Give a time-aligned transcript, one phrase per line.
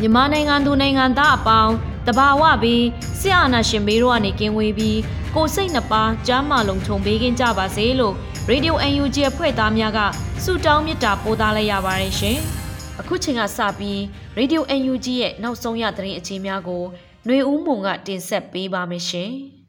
[0.00, 1.74] မြန်မာနိုင်ငံသူနိုင်ငံသားအပေါင်း
[2.06, 2.84] တဘာဝပြီး
[3.20, 4.98] ဆရာနာရှင်ဘေးတို့ကနေကင်းဝေးပြီး
[5.34, 8.14] ကိုစိတ်နှပါကျမ်းမာလုံးခြုံပေးခြင်းကြပါစေလို့
[8.50, 10.00] Radio UNG အဖွဲ့သားများက
[10.44, 12.38] ဆုတောင်းမေတ္တာပို့သလိုက်ရပါတယ်ရှင်။
[13.00, 13.98] အခုချိန်ကစပြီး
[14.38, 16.82] Radio UNG ရဲ့နောက်ဆုံးရသတင်းအခြေများကို
[17.26, 19.32] ຫນွေဦးမုံကတင်ဆက်ပေးပါမယ်ရှင်။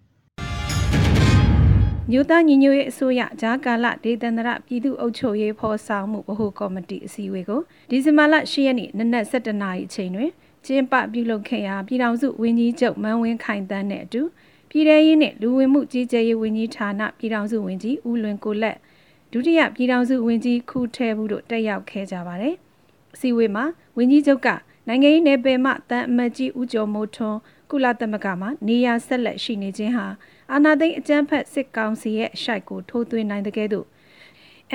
[2.09, 10.31] မြို့သားညီညွတ်ရေးအစိုးရဂျာကာလဒေသန္တရပြည်သူ့အုပ်ချုပ်ရေးဖော်ဆောင်မှုဗဟိုကော်မတီအစည်းအဝေးကိုဒီဇင်ဘာလ10ရက်နေ့နနက်7:00နာရီအချိန်တွင်
[10.66, 14.21] ကျင်းပပြုလုပ်ခဲ့ရာပြည်ထောင်စုဝန်ကြီးချုပ်မန်းဝင်းခိုင်တန်းနဲ့အတူ
[14.69, 18.77] ပြည်ထရေးနဲ့လူဝင်မှုကြီးကြပ်ရေးဝန်ကြီးဌာနပြည်ထောင်စုဝန်ကြီးဦးလွင်ကိုလက်
[19.31, 22.55] ဒုတိယပြည်ထောင်စုဝန်ကြီးခူထဲဘူးတို့တက်ရောက်ခဲ့ကြပါတယ်။
[23.13, 23.65] အစည်းအဝေးမှာ
[23.97, 24.49] ဝန်ကြီးချုပ်က
[24.88, 27.39] နိုင်ငံရေးနယ်ပယ်မှတန်အမတ်ကြီးဦးကျော်မိုးထွန်း
[27.71, 30.05] ကုလသမဂ္ဂမှာနေရာဆက်လက်ရှိနေခြင်းဟာ
[30.53, 33.88] အာဏာသိမ်းအကြမ်းဖက်စစ်ကောင်စီရဲ့ရှိုက်ကိုထိုးသွင်းနိုင်တဲ့ကဲ့သို့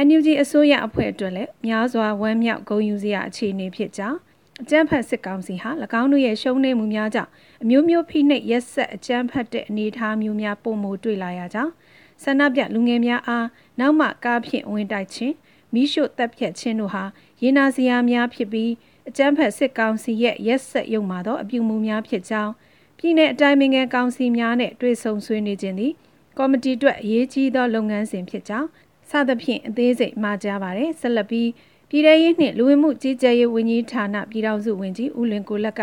[0.06, 4.18] NUG အစိုးရအဖွဲ့အတွက်လည်းများစွာဝမ်းမြောက်ဂုဏ်ယူစရာအခြေအနေဖြစ်ကြောင်း
[4.62, 5.70] အကြမ်းဖက်စစ်ကောင်စီဟာ၎
[6.00, 7.30] င်းတို့ရဲ့ရှုံးနိမ့်မှုများကြောင့်
[7.62, 11.72] အမျိုးမျိုးဖိနှိပ်ရက်ဆက်အကြမ်းဖက်တဲ့အနေအထားမျိုးများပုံမတွေ့လာရကြောင်း
[12.22, 13.46] ဆန္ဒပြလူငယ်များအား
[13.80, 15.34] နောက်မှကားဖြင့်ဝင်တိုက်ခြင်း
[15.74, 17.04] မိရှုတပ်ဖြတ်ခြင်းတို့ဟာ
[17.42, 18.72] ရေနာစရာများဖြစ်ပြီး
[19.08, 22.52] အကြမ်းဖက်စစ်ကောင်စီရဲ့ရက်ဆက်ရုံမှာသောအပြုမူများဖြစ်ကြောင်း
[22.98, 25.92] ပြည်내အတိုင်းအမြံကောင်စီများနဲ့တွေ့ဆုံဆွေးနွေးခြင်းသည်
[26.38, 28.68] ကော်မတီအတွက်အရေးကြီးသောလုပ်ငန်းစဉ်ဖြစ်ကြောင်း
[29.10, 31.48] စသဖြင့်အသေးစိတ်မှာကြားပါတယ်ဆက်လက်ပြီး
[31.90, 35.80] ပြည်ထရေးနှင့်လူဝင်မှုကြီးကြပ်ရေးဝန်ကြီးဌာနပြည်ထောင်စုဝန်ကြီးဦးလွင်ကိုလက်က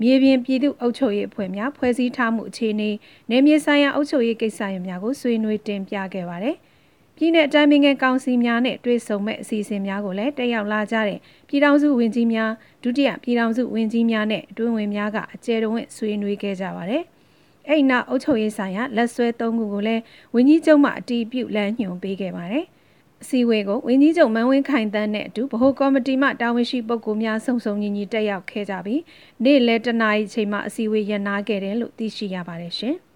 [0.00, 2.90] မြေပြင်ပြည်သူ့အုပ်ချုပ်ရေးအဖွဲ့များဖွဲ့စည်းထားမှုအခြေအနေ
[3.30, 6.56] နယ်မြေဆိုင်ရာအုပ်ချုပ်ရေးကိစ္စရပ်များကိုဆွေးနွေးတင်ပြခဲ့ပါတယ်။
[7.16, 12.50] ပြည်내အတိုင်းအမြံကောင်စီများနဲ့တွေ့ဆုံမဲ့အစီအစဉ်များကိုလည်းတက်ရောက်လာကြတဲ့ပြည်ထောင်စုဝန်ကြီးများ
[12.82, 17.02] ဒုတိယပြည်ထောင်စုဝန်ကြီးများနဲ့အတွင်းဝင်များကအကျယ်တဝင့်ဆွေးနွေးခဲ့ကြပါတယ်။
[17.68, 20.02] အဲ့နောက်အုပ်ချုပ်ရေးဆိုင်ရာလက်ဆွဲသုံးခုကိုလည်း
[20.34, 22.64] ဝန်ကြီးချုပ်မှအတီးပြုလမ်းညွှန်ပေးခဲ့ပါတယ်။
[23.22, 29.02] အစည်းအဝေးကိုဝင်းကြီးချုပ်မန်းဝင်းခိုင်တန်းနဲ့အတူဗဟိုကော်မတီမှတာဝန်ရှိပုဂ္ဂိုလ်များစုံစုံညီညီတက်ရောက်ခဲ့ကြပြီး
[29.44, 32.96] နေ့လယ်တနာရီချိန်မှာအစည်းအဝေးရနာခဲ့တယ်လို့သိရှိရပါတယ်ရှင်။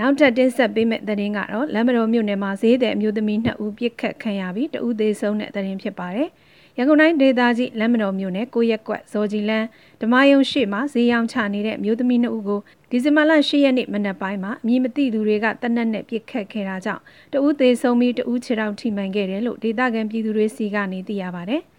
[0.00, 6.28] နောက်ထပ်တင်ဆက်ပေးမယ့်သတင်းကတော့လမ်းမတော်မြို့နယ်မှာဈေးတဲ့အမျိုးသမီး2ဦးပြစ်ခတ်ခံရပြီးတဦးသေးဆုံးတဲ့သတင်းဖြစ်ပါတယ်။
[6.78, 9.66] ရန်ကုန်တိုင်းဒေသကြီးလမ်းမတော်မြို့နယ်ကိုရက်ကွက်ဇော်ကြီးလန်း
[10.02, 17.02] ဓမ္မယုံရှိမှာဈေးရောင်းချနေတဲ့မျိုးသမီးနှစ်ဦးကိုဒီဇင်ဘာလ10ရက်နေ့မနက်ပိုင်းမှာအမည်မသိသူတွေကတနက်နဲ့ပြစ်ခတ်ခဲ့တာကြောင့်
[17.32, 21.58] တဦးသေးဆုံးပြီးတဦးခြေထောက်ထိမှန်ခဲ့တယ်လို့ဒေသခံပြည်သူတွေစီကနေသိရပါဗျ။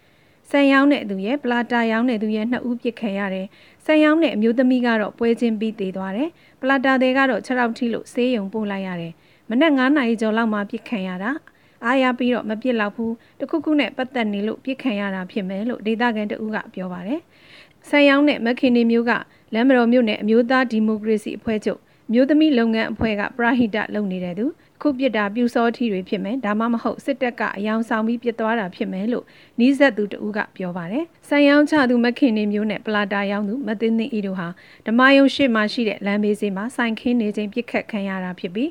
[0.50, 3.46] ဆန်ရောင်းတဲ့သူရဲ့ပလာတာရောင်းတဲ့သူရဲ့နှစ်ဦးပြစ်ခံရတယ်။
[3.84, 6.28] ဆန်ရောင်းတဲ့အမျိုးသမီးကတော့ပွဲချင်းပြီးသေးသွားတယ်။
[6.60, 9.12] ပလာတာတွေကတော့ခြေထောက်ထိလို့ဆေးရုံပို့လိုက်ရတယ်။
[9.50, 11.30] မနက်9နာရီကျော်လောက်မှပြစ်ခံရတာ။
[11.84, 17.20] အားရပြီးတော့မပြစ်လောက်ဘူးတခုခုနဲ့ပတ်သက်နေလို့ပြစ်ခံရတာဖြစ်မယ်လို့ဒေသခံတဦးကပြောပါတယ်။
[17.88, 19.12] ဆန်ရောင်းတဲ့မခင်နေမျိုးက
[19.54, 21.80] လမ်းမတော်မြို့နယ်အမျိုးသားဒီမိုကရေစီအဖွဲ့ချုပ်
[22.12, 24.46] မျိုးသမီးလုပ်ငန်းအဖွဲ့ကပရဟိတလုပ်နေတဲ့သူ
[24.82, 29.24] ခုပြစ်တာပြူစောထီတွေဖြစ်မယ်ဒါမှမဟုတ်စစ်တပ်ကအယောင်ဆောင်ပြီးပြစ်သွားတာဖြစ်မယ်လို့
[29.60, 34.48] နီးစပ်သူတဦးကပြောပါတယ်။ဆန်ရောင်းချသူမခင်နေမျိုးနဲ့ပလာတာရောင်းသူမသိသိအီတို့ဟာ
[34.86, 38.70] ဓမ္မယုံရှိမှရှိတဲ့လမ်းဘေးစင်းမှာစိုင်ခင်းနေခြင်းပြစ်ခတ်ခံရတာဖြစ်ပြီး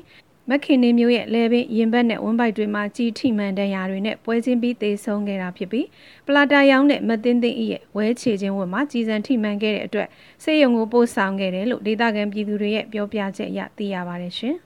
[0.50, 5.86] မခင်နေမျိုးရဲ့လဲပင်ရင်ဘတ်နဲ့ဝန်းပိုက်တွေမှာကြီးထိမှန်တဲ့ຢာတွေနဲ့ပွဲချင်းပြီးသေဆုံးခဲ့တာဖြစ်ပြီး
[6.26, 10.08] ပလာတာရောင်းတဲ့မသိန်းသိန်းဤရဲ့ဝဲချေခြင်းဝတ်မှာကြီးစံထိမှန်ခဲ့တဲ့အတွက်
[10.44, 14.56] စေယုံကိုပို့ဆောင်ခဲ့တယ်လို့ဒေသခံပြည်သူတွေရဲ့ပြောပြချက်အရသိရပါတယ်ရှင်။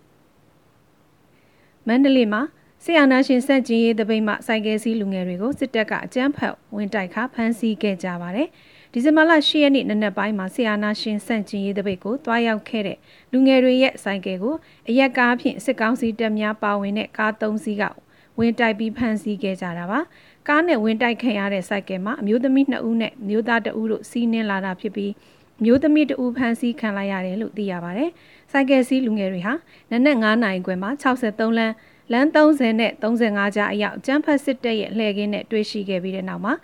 [1.89, 2.43] မန္တလေးမှာ
[2.85, 8.49] ဆီယနာရှင်စက်ကြီးရေးတပိတ်မှစိုက်ကယ်စီးလူငယ်တွေကိုစစ်တပ်ကအကြမ်းဖက်ဝင်တိုက်ခါဖမ်းဆီးခဲ့ကြပါတယ်။
[8.93, 12.99] ဒီဇင်ဘာလ10ရက်နေ့နနက်ပိုင်းမှာဆီယာနာရှင်စန့်ကျင်ရေးတပိတ်ကိုတွားရောက်ခဲ့တဲ့
[13.33, 14.55] လူငယ်တွေရဲ့ဆိုင်ကယ်ကို
[14.89, 17.85] အရက်ကားဖြင့်စစ်ကောင်းစီတပ်များပါဝင်တဲ့ကား၃စီးက
[18.39, 20.01] ဝင်တိုက်ပြီးဖမ်းဆီးခဲ့ကြတာပါ
[20.49, 25.13] ကားနဲ့ဝင်တိုက်ခံရတဲ့ဆိုင်ကယ်မှာအမျိုးသမီး2ဦးနဲ့မျိုးသား2ဦးတို့စီးနင်းလာတာဖြစ်ပြီး
[25.65, 28.11] မျိုးသမီး2ဦးဖမ်းဆီးခံလိုက်ရတယ်လို့သိရပါတယ်
[28.51, 29.55] ဆိုင်ကယ်စီးလူငယ်တွေဟာ
[29.91, 31.75] နနက်9နာရီခွဲမှာ63လမ်း
[32.13, 36.55] လမ်း30နဲ့35ကြားအရောက်ကျန်းဖတ်စစ်တပ်ရဲ့လှည့်ကင်းနဲ့တွေ့ရှိခဲ့ပြီးတဲ့နောက်မှာ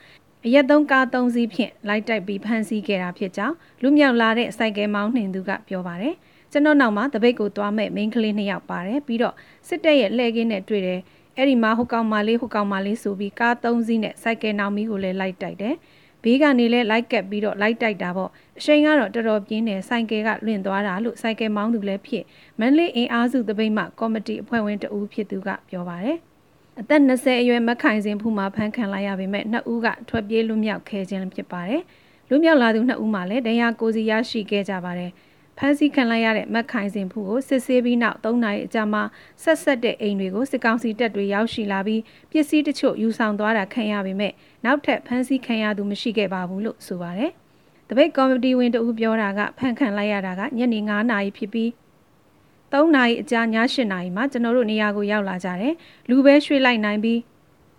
[0.46, 6.14] အရက်သုံးကား၃စီးဖြင့်လိုက်တိုက်ပြီးဖမ်းဆီးခဲ့တာဖြစ်ကြောင်းလူမြောက်လာတဲ့စိုက်ကယ်မောင်းနှင်သူကပြောပါတယ်။
[6.52, 9.34] ကျွန်တော်နောက်မှာတပိတ်ကိုသွားမဲ့မိန်းကလေးနှစ်ယောက်ပါတယ်ပြီးတော့
[9.68, 11.00] စစ်တပ်ရဲ့လှည့်ကင်းနဲ့တွေ့တယ်
[11.36, 15.74] အဲ့ဒီမှာဟိုကောင်မလေးဟိုကောင်မလေးဆိုပြီးကား၃စီးနဲ့စိုက်ကယ်နောင်မီကိုလည်းလိုက်တိုက်တယ်။
[16.24, 22.24] ဘေးကနေလည်းလိုက်ကပ်ပြီးတော့လိုက်တိုက်တာပေါ့အချိန်ကတော့တော်တော်ပြင်းတယ်စိုက်ကယ်ကလွင့်သွားတာလို့စိုက်ကယ်မောင်းသူလည်းဖြစ်
[22.58, 26.18] မန်လေးအင်အားစုတပိတ်မှကော်မတီအဖွဲ့ဝင်တဦးဖြစ်သူကပြောပါတယ်။
[26.80, 31.82] အသက်20အရွယ်မခိုင်စင်ဖူးမှာဖမ်းခံလိုက်ရပေမဲ့နှစ်ဦးကထွက်ပြေးလွတ်မြောက်ခဲ့ခြင်းဖြစ်ပါတယ်။
[32.28, 35.12] လွတ်မြောက်လာသူနှစ်ဦးမှလည်းဒဏ်ရာကိုစီရရှိခဲ့ကြပါတယ်။
[35.58, 39.02] ဖမ်းဆီးခံလိုက်ရတဲ့မခိုင်စင်ဖူးကိုစစ်ဆေးပြီးနောက်၃နာရီအကြာမှာ
[39.42, 44.32] ဆက်ဆက်တဲ့အိမ်တွေကိုစစ်ကောင်စီတပ်တွေရောက်ရှိလာပြီးပစ္စည်းတချို့ယူဆောင်သွားတာခံရပေမဲ့
[44.66, 47.32] နောက်ထပ်ဖမ်းဆီးခံရသူမရှိခဲ့ပါဘူးလို့ဆိုပါတယ်။
[47.88, 51.70] တပိတ်ကော်မတီဝင်တဦးပြောတာကဖမ်းခံလိုက်ရတာကညနေ9နာရီဖြစ်ပြီး
[52.72, 55.74] 3နာရီအကြာည8နာရီမှာကျွန်တော်တို့နေရာကိုရောက်လာကြတယ်
[56.08, 57.20] လူပဲရွှေ့လိုက်နိုင်ပြီး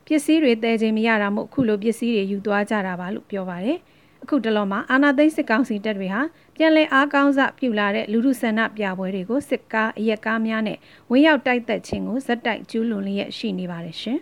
[0.06, 3.78] ပစ္စည်းတွေတဲခြင်းမရတာမို့အခုလိုပစ္စည်းတွေယူသွားကြတာပါလို့ပြောပါတယ်
[4.24, 6.22] အခုတလောမှာအာနာသိန်းစစ်ကောင်စီတပ်တွေဟာ
[6.56, 10.78] ပြန်လည်အားကောင်းစပြုလာတဲ့လူထုဆန္ဒပြပွဲတွေကိုစစ်ကားအရက်ကားများနဲ့
[11.12, 14.20] ဝင်းရောက်တိုက်သက်ခြင်းကိုဇက်တိုက်ကျူးလွန်လျက်ရှိနေပါတယ်ရှင်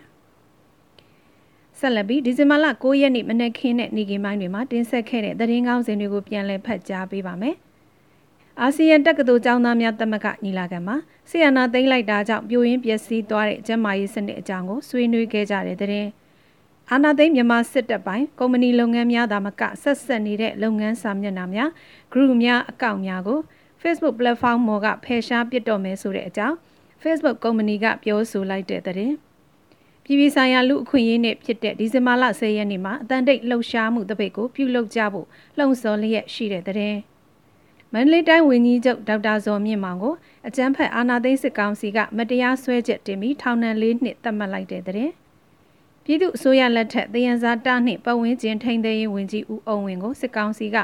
[1.78, 7.56] ဆက်လက်ပြီးဒီဇင်ဘာလ9ရက်နေ့မနက်ခင်းနဲ့နေ့ကင်းပိုင်းတွေမှာတင်ဆက်ခဲ့တဲ့သတင်းကောင်းစင်တွေကိုပြန်လည်ဖတ်ကြားပေးပါမယ်။
[8.60, 10.96] အာဆီယံတက္ကသိုလ်ကျောင်းသားများသမဂ္ဂညီလာခံမှာ
[11.30, 16.06] ဆီယနာသိမ်းလိုက်တာကြောင့်ပြိုရင်းပျက်စီးသွားတဲ့ကျန်းမာရေးစနစ်အကြောင်းကိုဆွေးနွေးခဲ့ကြတဲ့တဲ့
[16.90, 21.70] အာနာသိမ်းမြန်မာစစ်တပ်ပိုင်းကုမ္ပဏီလုပ်ငန်းများသာမကဆက်ဆက်နေတဲ့လုပ်ငန်းစာမျက်နှာများ
[22.12, 23.38] group များအကောင့်များကို
[23.82, 26.56] Facebook platform ပေါ်ကဖယ်ရှားပစ်တော့မယ်ဆိုတဲ့အကြောင်း
[27.02, 29.25] Facebook ကုမ္ပဏီကပြောဆိုလိုက်တဲ့တဲ့
[30.08, 35.26] ပြည်ပြည်ဆိုင်ရာလူအခွင့်အရေးနေ့ဖြစ်တဲ့ဒီဇင်ဘာလ10ရက်နေ့မှာအတန်တိတ်လှုပ်ရှားမှုတပိတ်ကိုပြုလုပ်ကြဖို့
[35.58, 36.96] လှုံ့ဆော်လျက်ရှိတဲ့တဲ့
[37.92, 40.14] မန္တလေးတိုင်းဝန်ကြီးချုပ်ဒေါက်တာဇော်မြင့်မောင်ကို
[40.48, 45.10] အကြမ်းဖက်အာဏာသိမ်းစစ်ကောင်စီကမတရားဆွဲချက်တင်ပြီးထောင်ဒဏ်၄နှစ်သတ်မှတ်လိုက်တဲ့တဲ့
[46.04, 50.76] ပြည်သူအစိုးရလက်ထက်တယံဇာတနှင့်ပတ်ဝန်းကျင်ထိန်းသိမ်းရေးဝန်ကြီးဦးအောင်ဝင်းကိုစစ်ကောင်စီက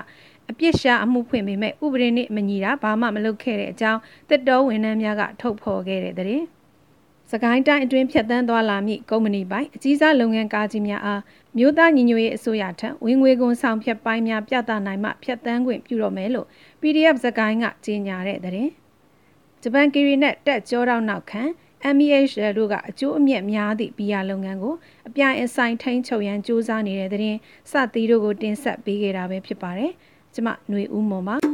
[0.51, 6.43] အပြစ်ရှာအမှုဖွင့်ပေမဲ့ဥပဒေနဲ့မညီတာဘာမှမလုပ်ခဲ့တဲ့အကြောင်းတစ်တော်ဝန်ထမ်းများကထုတ်ဖော်ခဲ့တဲ့တဲ့
[7.32, 11.22] စကိုင်းတိုင်းအတွင်းဖြတ်တန်းသွားလာမည့်ကုမ္ပဏီပိုင်အကြီးစားလုပ်ငန်းကားကြီးများအား
[11.58, 16.48] မြို့သားညီညွတ်ရေးအစိုးရထံဝင်ငွေကုန်ဆောင်ဖြတ်ပိုင်းများပြသနိုင်မှဖြတ်တန်းခွင့်ပြုတော့မယ်လို့
[16.82, 18.70] PDF စကိုင်းကကြေညာတဲ့တဲ့
[19.62, 21.44] ဂျပန်ကီရီနဲ့တက်ကြောတောက်နောက်ခံ
[21.96, 24.76] MEH တို့ကအကျိုးအမြတ်များသည့်ဘီယာလုပ်ငန်းကို
[25.08, 27.38] အပြိုင်အဆိုင်ထိန်းချုပ်ရန်စ조사နေတဲ့တဲ့
[27.72, 29.92] စသီးတို့ကိုတင်ဆက်ပေးခဲ့တာပဲဖြစ်ပါတယ်။
[30.34, 31.51] ကျမຫນွေဦးမွန်ပါ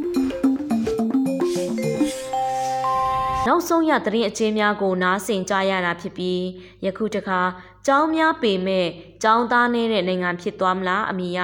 [3.46, 6.42] နောက်ဆုံးရသတင်းအချင်းများကိုနားဆင်ကြရတာဖြစ်ပြီး
[6.84, 7.40] ယခုတခါ
[7.86, 8.86] ကျောင်းများပေမဲ့
[9.22, 11.38] ကျောင်းသားနေတဲ့နိုင်ငံဖြစ်သွားမလားအမိယ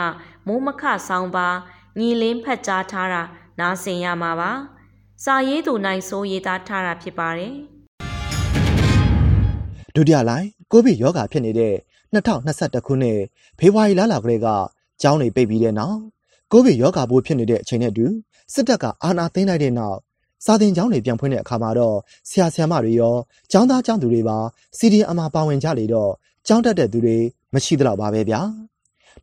[0.46, 1.48] မိုးမခဆောင်ပါ
[1.98, 3.22] ညီလင်းဖတ်ကြားထားတာ
[3.60, 4.50] နားဆင်ရမှာပါ
[5.24, 7.54] စာရေးသူနိုင်စိုးရေးသားထားတာဖြစ်ပါတယ်
[9.94, 11.74] ဒုတိယလိုင်းကိုဗစ်ရောဂါဖြစ်နေတဲ့
[12.14, 13.18] 2021ခုနှစ်
[13.58, 14.46] ဖေဖော်ဝါရီလလာကလေးက
[15.02, 15.98] ကျောင်းတွေပိတ်ပြီးတဲ့နောက်
[16.52, 18.06] ကိုဗစ်ရောဂါပိုးဖြစ်နေတဲ့အချိန်နဲ့အတူ
[18.52, 19.98] စစ်တပ်ကအာဏာသိမ်းလိုက်တဲ့နောက်
[20.44, 21.96] စာသင်ကျောင်းတွေပြန်ဖွင့်တဲ့အခါမှာတော့
[22.28, 23.14] ဆရာဆရာမတွေရော
[23.52, 24.38] ကျောင်းသားကျောင်းသူတွေပါ
[24.78, 26.10] CDM မှာပါဝင်ကြလေတော့
[26.46, 27.16] ကျောင်းတက်တဲ့သူတွေ
[27.54, 28.40] မရှိသလောက်ပါပဲဗျာ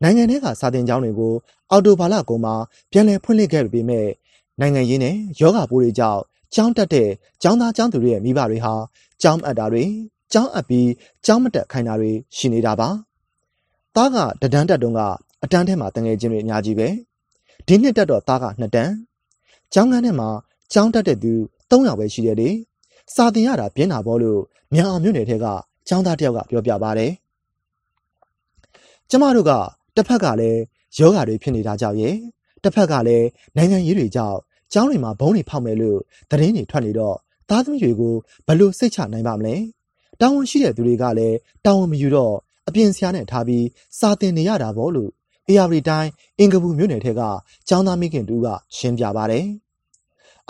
[0.02, 1.34] နိုင်ငံထဲကစာသင်ကျောင်းတွေကို
[1.72, 2.56] အော်တိုဘာလကုန်မှာ
[2.92, 4.08] ပြန်လည်ဖွင့်လှစ်ခဲ့ပေမဲ့
[4.60, 6.22] နိုင်ငံရေးနဲ့ယောဂပိုးတွေကြောင့်
[6.56, 7.10] ကျောင်းတက်တဲ့
[7.44, 8.74] ကျောင်းသားကျောင်းသူတွေရဲ့မိဘတွေဟာ
[9.22, 9.84] ကျောင်းအပ်တာတွေ
[10.34, 10.90] ကျောင်းအပ်ပြီး
[11.26, 12.90] ကျောင်းမတက်ခိုင်းတာတွေရှိနေတာပါ။
[13.96, 15.01] သားကတဒန်းတက်တုန်းက
[15.44, 16.88] အတန်းထဲမှာတငယ်ချင်းတွေအများကြီးပဲ။
[17.68, 18.92] ဒီနှစ်တက်တော့သားကနှစ်တန်း။
[19.74, 20.30] ကျောင်းကန်းထဲမှာ
[20.74, 21.34] ကျောင်းတက်တဲ့သူ
[21.70, 22.50] 3ယောက်ပဲရှိတယ်လေ။
[23.13, 24.42] စာသင်ရတာပြင်းတာပေါ့လို့
[24.74, 25.46] မြန်အောင်မြို့နယ်ထဲက
[25.88, 27.12] ကျောင်းသားတယောက်ကပြောပြပါတယ်။
[29.10, 29.51] ကျမတို့က
[29.96, 30.62] တစ်ဖက်ကလည်း
[31.00, 32.16] ယောဂါတွေဖြစ်နေတာကြောင့်ရဲ့
[32.63, 34.38] တစ်ဖက်ကလည်းနိုင်ငံရေးတွေကြောင့်
[34.74, 36.00] ကျောင်းတွေမှာဘုံတွေဖောက်မယ်လို့
[36.30, 37.16] သတင်းတွေထွက်နေတော့
[37.50, 38.16] သားသမီးတွေကို
[38.48, 39.56] ဘယ်လိုစိတ်ချနိုင်ပါမလဲ
[40.20, 42.36] တာဝန်ရှိတဲ့သူတွေကလည်းတာဝန်မယူတော့
[42.68, 43.66] အပြင်ဆရာနဲ့ထားပြီး
[44.00, 45.12] စာသင်နေရတာပေါ့လို့
[45.48, 46.10] အေယာရီတိုင်း
[46.40, 47.22] အင်္ဂပူမြို့နယ်ထက်က
[47.68, 49.46] ကျောင်းသားမိခင်တူကရှင်းပြပါတယ်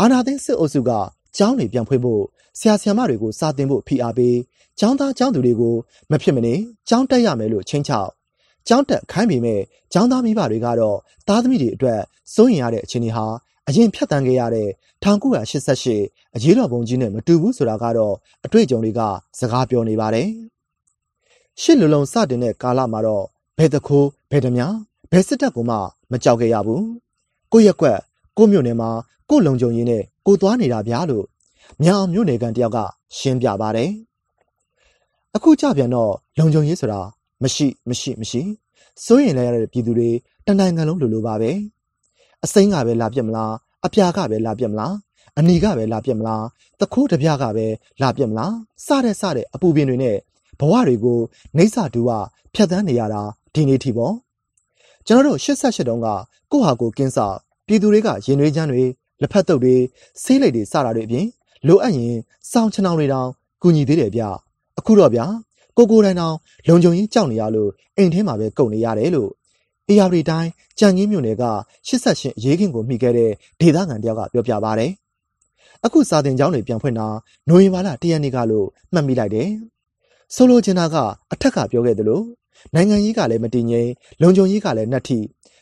[0.03, 0.91] အာနာသိန်းစစ်အုပ်စုက
[1.37, 2.23] ကျောင်းတွေပြန်ဖွင့်ဖို့
[2.59, 4.37] ဆရာဆရာမတွေကိုစာသင်ဖို့ဖိအားပေး
[4.79, 5.75] ကျောင်းသားကျောင်းသူတွေကို
[6.11, 6.53] မဖြစ်မနေ
[6.89, 8.09] ကျောင်းတက်ရမယ်လို့ချင်းချောက်
[8.67, 9.61] ကျောင်းတက်ခိုင်းပေမဲ့
[9.93, 11.99] ကျောင်းသားမိဘတွေကတော့သားသမီးတွေအတွက်
[12.33, 13.25] စိုးရင်ရတဲ့အခြေအနေဟာ
[13.67, 14.69] အရင်ဖြတ်တန်းခဲ့ရတဲ့
[15.03, 18.15] 1988အရေးတော်ပုံကြီးနဲ့မတူဘူးဆိုတာကတော့
[18.45, 19.01] အတွေ့အကြုံတွေက
[19.39, 20.27] စကားပြောနေပါတယ်။
[21.61, 23.25] ရှစ်လူလုံးစတင်တဲ့ကာလမှာတော့
[23.57, 24.73] ဘယ်တခိုးဘယ်တများ
[25.11, 25.75] ဘယ်စစ်တပ်ကမှ
[26.11, 26.81] မကြောက်ခဲ့ရဘူး။
[27.51, 27.99] ကိုရက်ကွက်
[28.37, 28.91] ကိုမြို့နယ်မှာ
[29.31, 31.25] ကိုလုံခြုံရေးနဲ့ကိုသွားနေတာဗျာလို့
[31.83, 32.77] မြောင်မြို့နယ်ကန်တယောက်က
[33.17, 33.91] ရှင်းပြပါတယ်။
[35.35, 36.99] အခုကြပြန်တော့လုံခြုံရေးဆိုတာ
[37.43, 38.41] မရှိမရှိမရှိ
[39.05, 40.09] စိုးရင်လည်းရတဲ့ပြည်သူတွေ
[40.45, 41.51] တနိုင်ငံလုံးလိုလိုပါပဲ
[42.43, 43.53] အစိမ်းကပဲလာပြက်မလား
[43.85, 44.93] အပြာကပဲလာပြက်မလား
[45.37, 46.43] အနီကပဲလာပြက်မလား
[46.79, 47.65] တခိုးတပြကပဲ
[48.01, 48.53] လာပြက်မလား
[48.85, 50.17] စတဲ့စတဲ့အပူပင်တွေနဲ့
[50.59, 51.19] ဘဝတွေကို
[51.57, 52.11] နေဆတူက
[52.53, 53.21] ဖြတ်သန်းနေရတာ
[53.53, 54.13] ဒီနေ့ထိပေါ့
[55.07, 56.07] ကျွန်တော်တို့88တုန်းက
[56.51, 57.27] ကိုဟာကိုကင်းစာ
[57.67, 58.83] ပြည်သူတွေကရင်နှွေးချမ်းတွေ
[59.21, 59.75] လက်ဖက်တုပ်တွေ
[60.23, 61.27] ဆေးလိပ်တွေစတာတွေအပြင်
[61.67, 62.15] လိုအပ်ရင်
[62.51, 63.29] စောင်းချောင်းတွေတောင်
[63.61, 64.23] ကူညီသေးတယ်ဗျ
[64.79, 65.21] အခုတော့ဗျ
[65.77, 66.35] ကိုကိုတိုင်းတောင်
[66.67, 69.29] လုံခြုံရေးကြောက်နေရလို့အိမ်ထဲမှာပဲကုန်နေရတယ်လို့
[69.89, 70.49] အေယာရီတိုင်း
[70.79, 71.45] ကြံငင်းမြို့နယ်က
[71.87, 74.85] 88အရေးခင်ကိုမိခဲ့တဲ့ဒေသခံတယောက်ကပြောပြပါဗျ။
[75.85, 77.07] အခုစာတင်ကျောင်းတွေပြန်ဖွင့်တာ
[77.49, 79.49] နိုဝင်ဘာလ၁ရက်နေ့ကလို့မှတ်မိလိုက်တယ်။
[80.35, 80.95] ဆိုလိုချင်တာက
[81.31, 82.21] အထက်ကပြောခဲ့သလို
[82.73, 83.89] နိုင်ငံရေးကလည်းမတည်ငြိမ်
[84.21, 85.19] လုံခြုံရေးကလည်းနှက်ထိ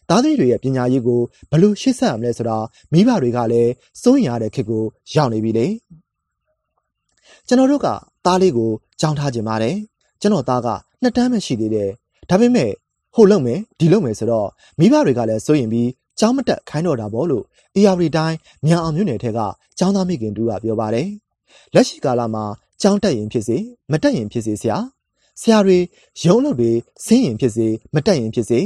[0.09, 2.57] သားသမီးတွေရဲ့ပညာရေးကိုဘလို့ရှေ့ဆက်ရမလဲဆိုတာ
[2.91, 4.83] မိဘတွေကလည်းစိုးရင်ရတဲ့ခေတ်ကို
[5.15, 5.67] ရောက်နေပြီလေ
[7.47, 7.87] ကျွန်တော်တို့က
[8.25, 9.75] သားလေးကိုကြောင်းထားခြင်းပါတယ်
[10.21, 10.67] ကျွန်တော်သားက
[11.01, 11.89] နှစ်တန်းပဲရှိသေးတယ်
[12.29, 12.71] ဒါပေမဲ့
[13.15, 14.49] ဟိုလုံမယ်ဒီလုံမယ်ဆိုတော့
[14.79, 15.89] မိဘတွေကလည်းစိုးရင်ပြီး
[16.19, 17.43] ကြောင်းမတက်ခိုင်းတော့တာပေါ့လို့
[17.75, 19.39] အေယာရီတိုင်းမြန်အောင်မြို့နယ်ထဲက
[19.77, 21.09] ကျောင်းသားမိခင်တူကပြောပါတယ်
[21.73, 22.43] လက်ရှိကာလမှာ
[22.81, 23.57] ကျောင်းတက်ရင်ဖြစ်စေ
[23.91, 24.77] မတက်ရင်ဖြစ်စေဆရာ
[25.41, 25.77] ဆရာတွေ
[26.23, 26.71] ရုံးလုပ်တွေ
[27.05, 28.59] ဆင်းရင်ဖြစ်စေမတက်ရင်ဖြစ်စေ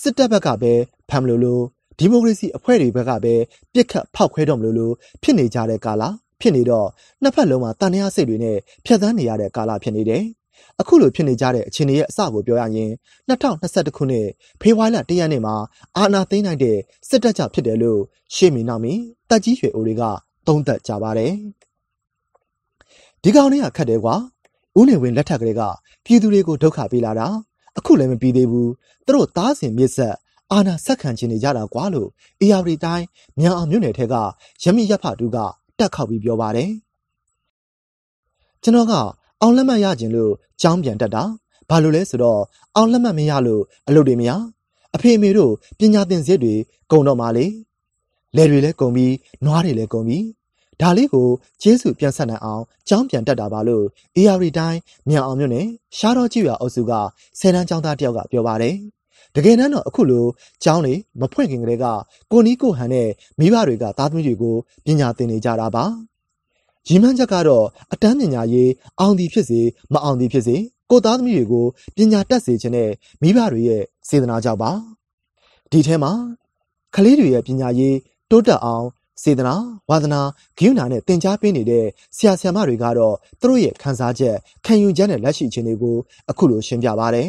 [0.00, 0.72] စစ်တပ်ဘက်ကပဲ
[1.10, 1.62] ဖမ်းမလို့လို့
[1.98, 3.34] ဒီမိုကရေစီအဖွဲ့တွေဘက်ကပဲ
[3.72, 6.02] ပြစ်ခတ်ဖောက်ခွဲတော့မလို့လို့ဖြစ်နေကြတဲ့ကာလ
[6.40, 6.88] ဖြစ်နေတော့
[7.22, 10.22] နှစ်ဖက်လုံးမှာတန်ရာစိတ်တွေနဲ့ဖြတ်သန်းနေရတဲ့ကာလဖြစ်နေတယ်။
[10.80, 12.90] အခုလိုဖြစ်နေကြတဲ့အခြေအနေရဲ့အစကိုပြောရရင်
[13.28, 14.26] 2021ခုနှစ်
[14.60, 15.54] ဖေဖော်ဝါရီလ1ရက်နေ့မှာ
[15.96, 18.00] အာဏာသိမ်းလိုက်တဲ့စစ်တပ်ကြောင့်ဖြစ်တယ်လို့
[18.34, 18.92] ရှေ့မီနောက်မီ
[19.30, 20.02] တက်ကြီးရွှေအိုတွေက
[20.46, 21.32] သုံးသပ်ကြပါတယ်။
[23.22, 24.14] ဒီကောင်လေးကခတ်တယ်ကွာ။
[24.78, 25.62] ဦးနေဝင်လက်ထက်ကလေးက
[26.04, 27.28] ပြည်သူတွေကိုဒုက္ခပေးလာတာ
[27.78, 28.70] အခုလည်းမပြီးသေးဘူး
[29.06, 30.14] သူတို့သားစဉ်မြစ်ဆက်
[30.52, 32.08] အာနာဆက်ခံခြင်းနေကြတာကွာလို့
[32.40, 33.06] အေယာရီတိုင်း
[33.38, 34.14] မြန်အောင်မြို့နယ်ထဲက
[34.62, 35.36] ရမီရဖတူက
[35.78, 36.70] တက်ခောက်ပြီးပြောပါတယ်
[38.62, 38.94] ကျွန်တော်က
[39.40, 41.24] အောင်လက်မှတ်ရခြင်းလို့ကြောင်းပြန်တက်တာ
[41.68, 42.40] ဘာလို့လဲဆိုတော့
[42.76, 44.30] အောင်လက်မှတ်မရလို့အလုပ်တွေမရ
[44.94, 46.54] အဖေအမေတို့ပညာသင်စစ်တွေ
[46.90, 47.46] ကုံတော့မှလေ
[48.36, 49.14] လယ်တွေလည်းကုံပြီး
[49.44, 50.24] နွားတွေလည်းကုံပြီး
[50.80, 51.28] ဒါလေးကို
[51.62, 53.84] ကျေးဇူးပြန်ဆက်နိုင်အောင်ကြောင်းပြန်တက်တာပါလို့
[54.16, 55.66] AR တိုင်းမြန်အောင်မြို့နယ်
[55.96, 56.92] ရှားတော်ကြည့်ရအုပ်စုက
[57.38, 58.74] ဆယ်တန်းကျောင်းသားတယောက်ကပြောပါတယ်။
[59.34, 60.24] တကယ်တမ်းတော့အခုလို
[60.64, 61.86] ကျောင်းတွေမဖွင့်ခင်ကတည်းက
[62.32, 65.84] ကိုနီးကိုဟန်နဲ့မိဘတွေကသားသမီးတွေကိုပညာသင်နေကြတာပါ။
[66.88, 69.60] ရီမန်းချက်ကတော့အတန်းပညာရေးအောင်သည်ဖြစ်စေ
[69.92, 70.56] မအောင်သည်ဖြစ်စေ
[70.90, 71.66] ကိုသားသမီးတွေကို
[71.96, 72.90] ပညာတတ်စေခြင်းနဲ့
[73.22, 74.70] မိဘတွေရဲ့စေတနာကြောင့်ပါ။
[75.70, 76.12] ဒီထဲမှာ
[76.94, 77.96] ကလေးတွေရဲ့ပညာရေး
[78.30, 78.86] တိုးတက်အောင်
[79.22, 79.54] စေတနာ
[79.90, 80.20] ဝါသနာ
[80.58, 81.84] ဂိယူနာနဲ့တင် जा ပေးနေတဲ့
[82.16, 85.96] ဆရာဆရာမတွေကတော့သူတို့ရဲ့ခံစားချက်ခံယူချက်နဲ့လက်ရှိခြင်းတွေကို
[86.30, 87.24] အခုလိုရှင်းပြပါဗျ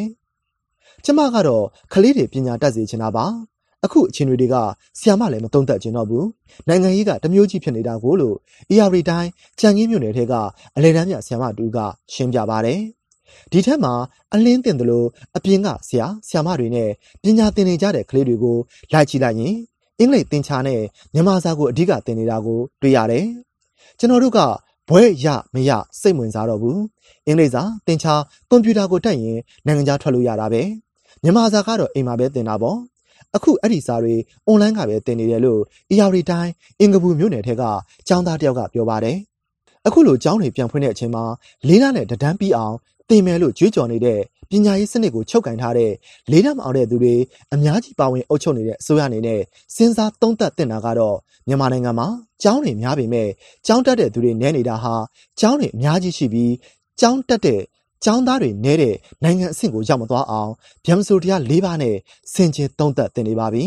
[1.04, 3.24] ။ကျမကတော့ကလေးတွေပညာတတ်စေချင်တာပါ။
[3.84, 4.56] အခုအချင်းတွေက
[4.98, 6.24] ဆရာမလည်းမတုံ့တက်ကျင်တော့ဘူး။
[6.68, 8.36] နိုင်ငံရေးကတမျိုးကြီးဖြစ်နေတာကိုလို့
[8.74, 10.34] ERD တိုင်းကြံငင်းမြို့နယ်ထဲက
[10.76, 11.78] အလဲတန်းမြဆရာမတူက
[12.12, 12.74] ရှင်းပြပါဗျ။
[13.52, 13.94] ဒီထက်မှာ
[14.34, 16.90] အလင်းတင်တယ်လို့အပြင်ကဆရာဆရာမတွေနဲ့
[17.22, 18.56] ပညာသင်နေကြတဲ့ကလေးတွေကို
[18.92, 19.54] လိုက်ကြည့်လိုက်ရင်
[20.00, 20.80] အင်္ဂလိပ်သင်ချာနဲ့
[21.14, 23.26] မြန်မာစာကိုအဓိကသင်နေတာကိုတွေ့ရတယ်။
[23.98, 24.40] ကျွန်တော်တို့က
[24.88, 26.78] ဘွဲရမရစိတ်ဝင်စားတော့ဘူး။
[27.26, 28.14] အင်္ဂလိပ်စာသင်ချာ
[28.50, 30.62] ကွန်ပျူတာကိုတက်ရင်နိုင်ငံခြားထွက်လို့ရတာပဲ။
[31.22, 32.78] မြန်မာစာကတော့အိမ်မှာပဲသင်တာပေါ့။
[33.36, 34.14] အခုအဲ့ဒီစာတွေ
[34.46, 35.60] အွန်လိုင်းကပဲသင်နေတယ်လို့
[35.92, 37.64] ERD တိုင်းအင်္ဂပူမြို့နယ်ထက်က
[38.08, 39.16] ကျောင်းသားတယောက်ကပြောပါတယ်။
[39.86, 41.24] အခုလိုကျောင်းတွေပြန်ဖွင့်တဲ့အချိန်မှာ
[41.68, 42.74] လေးလာနဲ့တဒန်းပြီးအောင်
[43.08, 45.92] သင်မယ်လို့ကြွေးကြော်နေတဲ့ ပညာရေးစနစ်ကိုချုပ်ကင်ထားတဲ့
[46.30, 47.14] လေးနက်မအောင်တဲ့သူတွေ
[47.54, 49.40] အများကြီးပါဝင်အုပ်ချုပ်နေတဲ့အစိုးရအနေနဲ့
[49.74, 51.16] စဉ်းစားသုံးသပ်တင်တာကတော့
[51.48, 52.08] မြန်မာနိုင်ငံမှာ
[52.42, 53.28] ကျောင်းတွေများပေမဲ့
[53.66, 54.94] ကျောင်းတက်တဲ့သူတွေနည်းနေတာဟာ
[55.40, 56.52] ကျောင်းတွေအများကြီးရှိပြီး
[57.00, 57.60] ကျောင်းတက်တဲ့
[58.04, 60.50] ကျောင်းသားတွေနဲတဲ့နိုင်ငံအဆင့်ကိုရောက်မသွားအောင်
[60.84, 61.96] ဗျမဆိုတရား၄ပါးနဲ့
[62.34, 63.64] ဆင်ခြင်သုံးသပ်တင်နေပါပြီ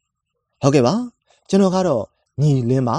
[0.62, 0.94] ။ဟုတ်ကဲ့ပါ
[1.48, 2.02] ကျွန်တော်ကတော့
[2.40, 2.98] ညီလင်းပါ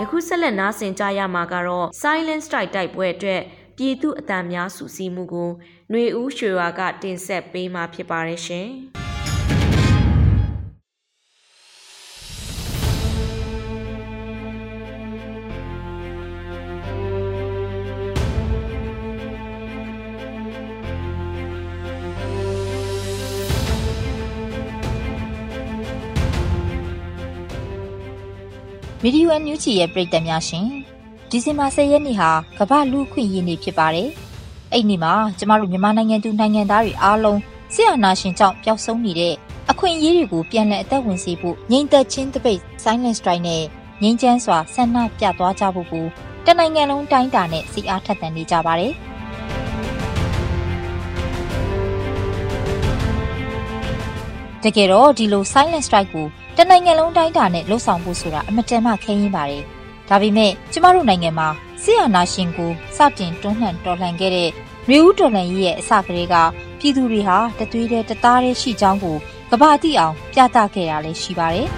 [0.00, 3.42] ယခုဆက်လက်နားဆင်ကြရမှာကတော့ Silent Strike တိုက်ပွဲအတွက်
[3.76, 5.50] ပြည်သူအတံများစုစည်းမှုကို
[5.90, 8.68] ຫນွေဦးရွှေဝါကတင်ဆက်ပေးမှာဖြစ်ပါတယ်ရှင်။
[29.02, 30.66] ဗီဒီယိုအန်ယူဂျီရဲ့ပရိသတ်များရှင်
[31.30, 34.08] ဒီဇင်ဘာ10ရက်နေ့ဟာကမ္ဘာလူခွင့်ရေးနေ့ဖြစ်ပါတယ်။
[34.72, 37.38] အဲ့ဒီနေ့မှာကျမတို့မြန်မာနိုင်ငံသူနိုင်ငံသားတွေအားလုံး
[37.74, 39.34] ဆရာနာရှင်ကြောင့်ပျောက်ဆုံးနေတဲ့
[39.70, 43.62] အခွင့်အရေးတွေကိုပြန်လည်အသက်ဝင်စေဖို့ငြိမ်သက်ခြင်းတပိတ် Silent Strike နဲ့
[44.02, 46.06] ငြိမ်းချမ်းစွာဆန္ဒပြသွားကြဖို့ကို
[46.46, 48.92] တနိုင်ငံလုံးတိုင်းတာနဲ့စီအားထက်သန်နေကြပါတယ်။
[54.64, 56.26] တကယ်တော့ဒီလို silent strike ကို
[56.62, 59.62] တနိုင်ငံလုံးတိုင်းတာနဲ့လှုပ်ဆောင်ဖို့ဆိုတာအမတန်မှခဲယဉ်ပါတယ်။
[60.08, 61.48] ဒါပေမဲ့ကျမတို့နိုင်ငံမှာ
[61.82, 64.50] ဆီယာနာရှင်ကိုစတင်တွန်းလှန်တော်လှန်ခဲ့တဲ့
[64.88, 66.36] မျိုးဦးတော်လှန်ရေးရဲ့အစကတည်းက
[66.78, 69.16] ပြည်သူတွေဟာတသွေးတဲ့တသားတည်းရှိကြောင်းကို
[69.50, 71.66] ကဘာတိအောင်ပြသခဲ့တာလည်းရှိပါတယ်။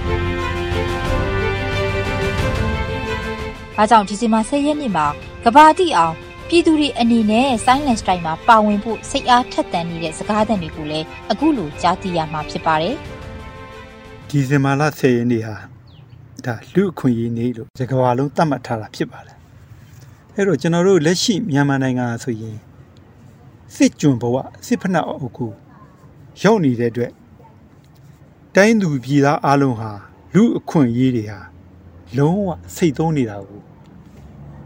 [3.77, 5.07] ဒါကြောင့်ဒီဇင်ဘာ10ရက်နေ့မှာ
[5.45, 6.15] ကဘာတိအောင်
[6.49, 12.97] ပြည်သူတွေအနေနဲ့ Silent Strike မှာပါဝင်ဖို့စိတ်အားထက်သန်နေတဲ့စကားသံတွေကိုလည်းအခုလိုကြားသိရမှာဖြစ်ပါတယ်။
[14.35, 15.57] ဒီဇင်ဘာလ10ရက်နေ့ဟာ
[16.45, 19.37] ဒါလူအခွင့်အရေးနေ့လို့စကဘာလုံးသတ်မှတ်ထားတာဖြစ်ပါတယ်
[20.35, 22.59] အဲ့တော့ကျွန်တော်တို့လက်ရှိမြန်မာနိုင်ငံဆိုရင်
[23.75, 24.37] စစ်ကြွန်ဘဝ
[24.67, 25.53] စစ်ဖက်နှက်အုပ်ကို
[26.43, 27.13] ရောက်နေတဲ့အတွက်
[28.55, 29.93] တိုင်းသူပြည်သားအလုံးဟာ
[30.35, 31.41] လူအခွင့်အရေးတွေဟာ
[32.19, 33.63] လုံးဝစိတ်သုံးနေတာကို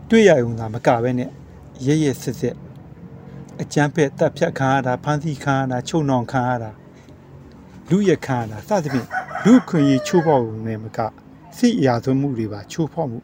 [0.08, 1.30] တွေ့ရုံသာမကပဲနဲ့
[1.86, 2.56] ရဲရဲစစ်စစ်
[3.60, 6.70] အကြမ်းဖက်တပ်ဖြတ်ခံရတာဖမ်းဆီးခံရတာချုပ်နှောင်ခံရတာ
[7.90, 9.08] လူရခံရတာစသဖြင့်
[9.44, 10.98] လူအခွင့်အရေးချိုးဖောက်ရုံနဲ့မက
[11.56, 13.18] စိတ်အရာသွင်းမှုတွေပါချိုးဖောက်မှု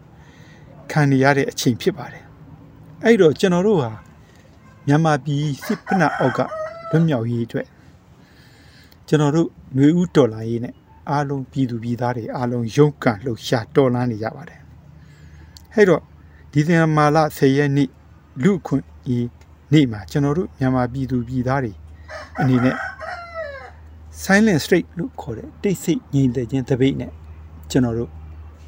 [0.90, 2.24] ခံနေရတဲ့အချိန်ဖြစ်ပါတယ်
[3.04, 3.90] အဲ့တော့ကျွန်တော်တို့ဟာ
[4.86, 6.40] မြန်မာပြည်စစ်ဖက်နှက်အောက်က
[6.90, 7.66] လွတ်မြောက်ရေးအတွက်
[9.08, 10.74] ကျွန်တော်တို့ຫນွေဦးတော်လာရေးနဲ့
[11.10, 14.60] အားလုံးပြည်သူပြည်သားတွေအားလုံးရုန်းကန်လှုပ်ရှားတော်လှန်နေကြပါတယ်
[15.74, 16.02] အဲ့တော့
[16.52, 17.88] ဒီဇင်ဘာလ10ရက်နေ့
[18.42, 19.28] လူအခွင့်အရေး
[19.72, 21.72] နေ့မှာကျွန်တော်တို့မြန်မာပြည်သူပြည်သားတွေ
[22.40, 22.76] အနေနဲ့
[24.24, 27.12] silent straight လို့ခေါ်တဲ့တိတ်ဆိတ်ငြိမ်သက်ခြင်းတပိတ်နဲ့
[27.70, 28.10] ကျွန်တော်တို့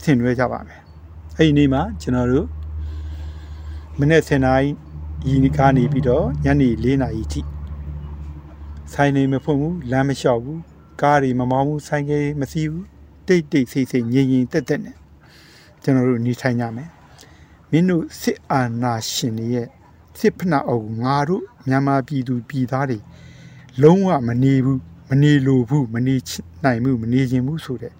[0.02, 0.80] ဆင်နွှဲကြပါမယ်
[1.36, 2.46] အဲ့ဒီနေ့မှာကျွန်တော်တို့
[3.98, 7.40] မနေ့10နာရီဤကနေပြီးတော့ညနေ4နာရီထိ
[8.92, 10.60] ဆိုင်နေမဖွင့်ဘူးလမ်းမလျှောက်ဘူး
[11.00, 12.86] ကားတွေမမောင်းဘူးဆိုင်ကယ်မစီးဘူး
[13.26, 14.96] တိတ်တိတ်ဆိတ်ဆိတ်ငြိမ်ငြိမ်သက်သက်နဲ့
[15.82, 16.88] ကျွန်တော်တို့နေထိုင်ကြမယ်
[17.70, 19.68] မင်းတို့စစ်အာဏာရှင်တွေရဲ့
[20.18, 22.98] စစ်ဖက်နှက်အုပ်ငါတို့မြန်မာပြည်သူပြည်သားတွေ
[23.82, 26.16] လုံးဝမနေဘူးမ နေလိုဘူးမနေ
[26.64, 27.92] နိုင်ဘူးမနေခြင်းဘူးဆိုတဲ့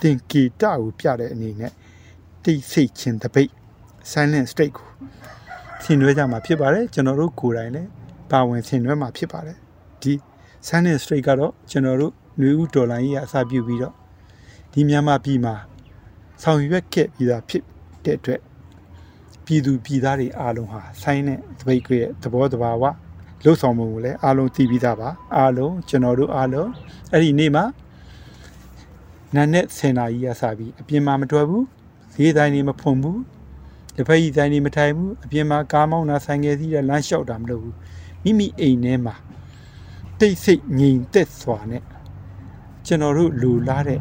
[0.00, 1.72] သင်္ကေတကိုပြတဲ့အနေနဲ့
[2.44, 3.50] တိတ်ဆိတ်ခြင်းတပိတ်
[4.10, 4.88] silent state ကို
[5.82, 7.90] ဆင်နွှဲကြမှာဖြစ်ပါတယ်ကျွန်တော်တို့ကိုယ်တိုင်လည်း
[8.30, 9.58] ပါဝင်ဆင်နွှဲမှာဖြစ်ပါတယ်
[10.02, 10.12] ဒီ
[10.66, 13.94] silent state ကတော့ကျွန်တော်တို့ຫນွေဦးဒေါ်လာကြီးအစပြုပြီးတော့
[14.72, 15.54] ဒီမြန်မာပြည်မှာ
[16.42, 17.62] ဆောင်ရွက်ခဲ့ပြီးသားဖြစ်
[18.04, 18.40] တဲ့အတွက်
[19.44, 22.84] ပြည်သူပြည်သားတွေအားလုံးဟာဆိုင်းတဲ့တပိတ်ရဲ့သဘောတဘာဝ
[23.44, 26.70] လှုပ်ဆောင်မှုကိုလည်းအားလုံးသိပြီးသားပါအားလုံးကျွန်တော်တို့အားလုံး
[27.12, 27.64] အဲ့ဒီနေ့မှာ
[29.34, 31.64] နာနဲ့10နာရီရစပြီးအပြင်မှာမတွယ်ဘူး
[32.14, 33.20] ဈေးတိုင်းတွေမဖွင့်ဘူး
[33.96, 37.74] တစ်ဖက်ကြီးတိုင်းတွေမထိုင်ဘူးအပြင်မှာကားမောင်းတာဆိုင်ငယ်စီးတာလမ်းလျှောက်တာမလုပ်ဘူး
[38.24, 39.14] မိမိအိမ်ထဲမှာ
[40.20, 41.82] တိတ်ဆိတ်ငြိမ်သက်စွာနဲ့
[42.86, 44.00] ကျွန်တော်တို့လူလားတဲ့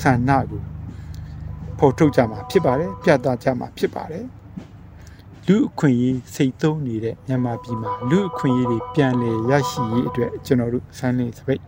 [0.00, 0.62] ဆန္ဒကို
[1.78, 4.24] ဖော်ထုတ်ကြမှာဖြစ်ပါတယ်ပြသကြမှာဖြစ်ပါတယ်
[5.50, 11.62] လူအခွင့်အရေးစိတ်သုံးနေတဲ့မြန်မာပြည်မှာလူအခွင့်အရေးတွေပြန်လည်ရရှိရေးအတွက်ကျွန်တော်တို့ဆန်းနေစပိတ်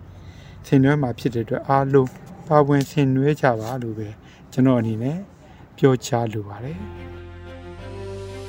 [0.67, 2.11] ဆင်နွှဲမှာဖြစ်တဲ့အတွက်အားလုံး
[2.49, 4.09] ပါဝင်ဆင်နွှဲကြပါလို့ပဲ
[4.53, 5.19] ကျွန်တော်အနေနဲ့
[5.79, 6.77] ပြောချလိုပါတယ်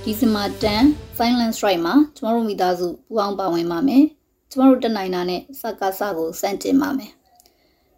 [0.04, 0.44] ဒီဇင်ဘာ
[0.84, 4.04] 10 Silence Strike မှာကျမတို့မိသားစုပူးပေါင်းပါဝင်ပါမယ်
[4.52, 7.12] ကျမတို့တက်နိုင်တာနဲ့စကားစကိုစန့်ကျင်ပါမယ်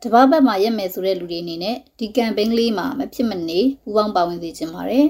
[0.01, 5.07] တပတ်ဘက်မှာရက်မယ်ဆိုတဲ့လူတွေအနေနဲ့ဒီကမ်ပိန်းလေးမှာမဖြစ်မနေပူးပေါင်းပါဝင်စေချင်ပါတယ်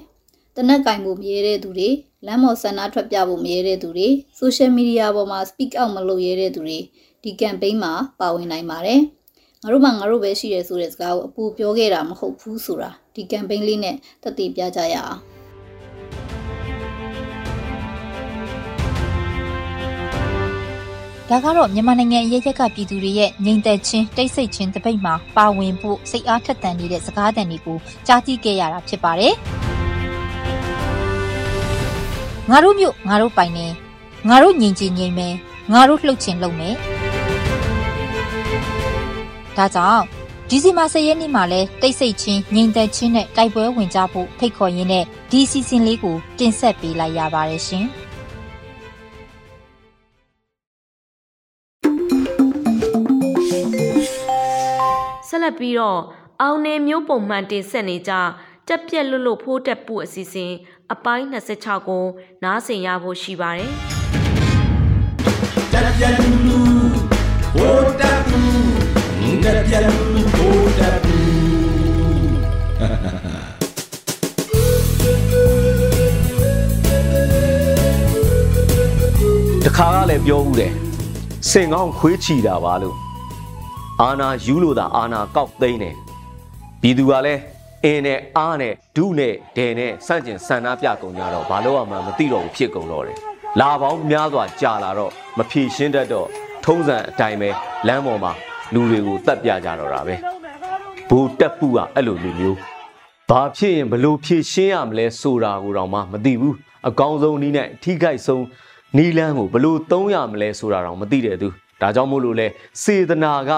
[0.58, 1.90] တနက်ကင်မှုမရဲတဲ့သူတွေ
[2.26, 6.80] လမ်းမော်ဆန္ဒထွက်ပြဖို့မရဲတဲ့သူတွေဆိုရှယ်မီဒီယာပေါ်မှာ speak out မလုပ်ရဲတဲ့သူတွေ
[7.24, 9.02] ဒီကမ်ပိန်းမှာပါဝင်နိုင်ပါတယ်
[9.62, 15.20] ငါတို့မှငါတို့ပဲရှိတယ်ဆိုတဲ့စကားကိုအပူပြောခဲ့တာမဟုတ်ဘူးဆိုတာဒီကမ်ပိန်းလေးနဲ့သက်သေပြကြရအောင်
[21.30, 29.36] ဒါကတော့မြန်မာနိုင်ငံအရေးရက်ကပြည်သူတွေရဲ့ငြိမ်သက်ခြင်းတိတ်ဆိတ်ခြင်းတပိတ်မှာပါဝင်ဖို့စိတ်အားထက်သန်နေတဲ့စကားသံတွေကိုကြားသိခဲ့ရတာဖြစ်ပါတယ်။
[32.50, 33.68] ငါတို့မြို့ငါတို့ပိုင်နေ
[34.30, 35.36] ငါတို့ငြိမ်ချင်ငြိမ်မယ်
[35.74, 36.76] ငါတို့လှုပ်ချင်လှုပ်မယ်။
[39.58, 40.04] ဒါကြောင့်
[40.50, 47.86] ဒီဇင်ဘာ10ရက်နေ့မှာလဲတိတ်ဆိတ်ခြင်းငြိမ်သက်ခြင်းနဲ့တိုက်ပွဲဝင်ကြဖို့ဖိတ်ခေါ်ရင်းနဲ့ဒီစီစဉ်လေးကိုတင်ဆက်ပေးလိုက်ရပါတယ်ရှင်။
[55.28, 56.00] ဆက်လက်ပြီးတော့
[56.42, 58.14] အောင်နေမျိုးပုံမှန်တင်ဆက်နေကြ
[58.68, 60.54] တက်ပြက်လွတ်လွတ်ဖိုးတက်ပူအစီအစဉ်
[60.94, 62.06] အပိုင်း26ကို
[62.44, 63.72] နားဆင်ရဖို့ရှိပါတယ်။
[65.74, 66.60] Tap ya lulu,
[67.66, 68.62] oh tap lulu,
[69.44, 71.24] tap ya lulu, oh tap lulu.
[79.66, 80.74] တခါကလည်းပြောဦးတယ်
[81.50, 82.96] စင်ကောင်းခွေးချီတာပါလို့
[84.02, 85.96] အာနာယူလို့သာအာနာကောက်သိမ်းတယ်
[86.82, 87.42] ပြည်သူကလည်း
[87.86, 93.18] အင်းနဲ့အားနဲ့ဒုနဲ့ဒဲနဲ့စန့်ကျင်ဆန္ဒပြကုန်ကြတော့ဘာလို့မှမသိတော့ဘူးဖြစ်ကုန်တော့တယ်
[93.60, 96.28] လာပေါင်းများစွာကြာလာတော့မဖြေရှင်းတတ်တော့
[96.66, 97.50] ထုံးစံအတိုင်းပဲ
[97.88, 98.32] လမ်းပေါ်မှာ
[98.74, 100.16] လူတွေကိုတတ်ပြကြတော့တာပဲ
[101.10, 102.58] ဘူတက်ပူကအဲ့လိုလူမျိုး
[103.30, 106.56] ဘာဖြစ်ရင်ဘလို့ဖြေရှင်းရမလဲဆိုတာကိုတော့မှမသိဘူး
[106.88, 108.46] အကောင်းဆုံးနည်းနဲ့ထိခိုက်ဆုံး
[108.98, 111.48] နီလန်းကိုဘလို့သုံးရမလဲဆိုတာတော့မသိတဲ့သူ
[111.82, 112.48] ဒါကြောင့်မို့လို့လဲ
[112.84, 113.52] စေတနာက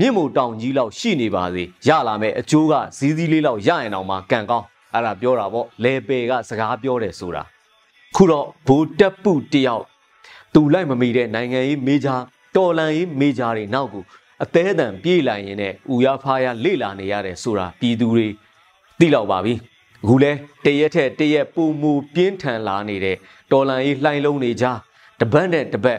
[0.00, 7.42] မြင့်မို့တောင်ကြီးလောက်ရှိနေပါစေရလာမဲ့အကျိုးကဇီးဇီးလေးလောက်ရရင်တော့မှကံကောင်းအဲ့ဒါပြောတာပေါ့လေပယ်ကစကားပြောတယ်ဆိုတာ
[8.16, 9.84] ခုတော့ဘူတက်ပုတယောက်
[10.54, 12.16] သူလိုက်မမီတဲ့နိုင်ငံရေးမေဂျာ
[12.56, 14.04] တော်လန်ရေးမေဂျာတွေနောက်ကို
[14.44, 18.26] အသေးအံပြေးလိုက်ရင်နဲ့ဥရဖားရလေ့လာနေရတယ်ဆိုတာပြည်သူတွေ
[18.98, 19.54] သိလောက်ပါပြီ
[20.02, 20.32] အခုလဲ
[20.64, 23.16] တရက်ထက်တရက်ပုံမူပြင်းထန်လာနေတဲ့
[23.52, 24.64] တော်လန်ရေးလှိုင်းလုံးနေကြ
[25.20, 25.98] တပတ်နဲ့တပတ်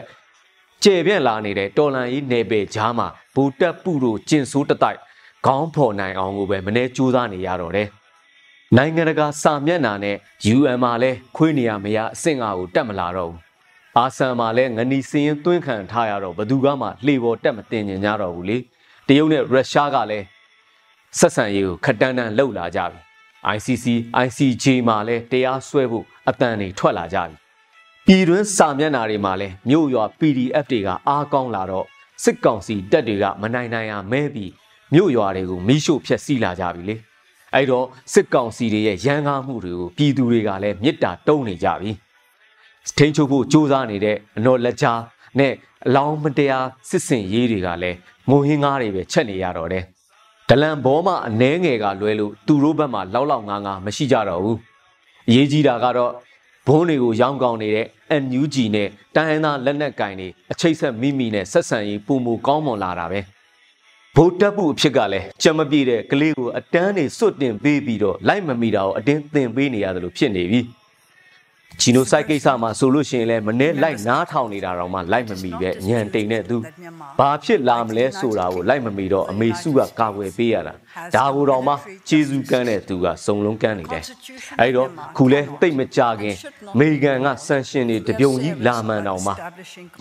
[0.84, 4.98] ကျေပြန့်လာနေတဲ့တော်လန်ရေးနယ်ပယ်ကြားမှာဘူတက်ပုတို့ကျင်ဆိုးတတိုက်
[5.46, 7.88] ခေါင်းဖော်နိုင်အောင်ကိုပဲမနေ့ကြိုးစားနေရတော့တယ်
[8.76, 10.16] နိုင်ငံတကာစာမျက်နှာနဲ့
[10.56, 13.40] UN မှာလဲခွေးနေရမရအဆင့်အကိုတက်မလာတော့ဘူး
[13.96, 18.58] အာဆန်မှာလည်းငနီစင်းသွင်းခံထားရတော့ဘသူကမှလှေပေါ်တက်မတင်ញကြတော့ဘူးလေ
[19.06, 20.26] တရုတ်နဲ့ရုရှားကလည်း
[21.18, 22.98] ဆက်ဆံရေးကိုခက်တန်းတန်းလှုပ်လာကြပြီ
[23.56, 23.86] ICC
[24.24, 27.47] ICJ မှာလည်းတရားစွဲဖို့အတန်တွေထွက်လာကြပြီ
[28.10, 31.86] ပြည်တွင်းစာမျက်နှာတွေမှာလည်းမြို့ရွာ PDF တွေကအားကောင်းလာတော့
[32.24, 34.52] စစ်ကောင်စီတပ်တွေကမနိုင်နိုင်ရမဲပြီး
[34.94, 36.96] မြို့ရွာတွေကိုမိရှို့ဖျက်ဆီးလာကြပြီလေ
[37.54, 41.90] အဲ့တော့စစ်ကောင်စီတွေရဲ့ရန်ကားမှုတွေကိုပြည်သူတွေကလည်းမေတ္တာတုံးနေကြပြီ
[42.96, 44.92] ထိန်းချုပ်ဖို့ကြိုးစားနေတဲ့အနော်လက်ချာ
[45.38, 45.52] နဲ့
[45.86, 47.96] အလောင်းမတရားစစ်စင်ရေးတွေကလည်း
[48.28, 49.84] မုံဟင်းကားတွေပဲချက်နေရတော့တယ်
[50.48, 54.58] ဒလန်ဘောမအနှဲငယ်ကလွဲလို့သူတို့ဘက်မှာလောက်လောက်ငါးငါမရှိကြတော့ဘူး
[55.28, 56.12] အရေးကြီးတာကတော့
[56.66, 57.86] ဘုန်းတွေကိုရောင်းကောင်းနေတဲ့
[58.22, 63.20] NUG နဲ့တိုင်းရင်းသားလက်နက်ကင်တွေအချိတ်ဆက်မိမိနဲ့ဆက်ဆံရေးပုံမူကောင်းမွန်လာတာပဲ
[64.16, 70.60] ဗိုလ်တပ်ဖို့အဖြစ်ကလည်းကြံမပြေတဲ့ကလေးကိုအတန်းနေစွတ်တင်ပေးပြီးတော့လိုက်မမီတာကိုအတင်းသင်ပေးနေရတယ်လို့ဖြစ်နေပြီ
[71.80, 76.56] ဂျီနိုဆိုက်ကိစ္စမှာဆိုလို့ရှိရင်လည်းမနေ့လိုက်နားထောင်နေတာတော့မှလိုက်မမီပဲညံတိန်တဲ့သူ
[77.18, 80.74] ဘာဖြစ်လာမလဲဆိုတာကိုလိုက်မမီတော့အမေစုကကာကွယ်ပေးရတာ
[81.14, 81.72] ဒါကိုတော့မှ
[82.08, 84.02] ခြေစူးကန်းတဲ့သူကစုံလုံးကန်းနေတယ်
[84.60, 86.34] အဲဒီတော့ခုလဲတိတ်မကြခင်
[86.74, 89.32] အမေရိကန်ကဆန်ရှင်တွေတပြုံကြီးလာမှန်တော့မှ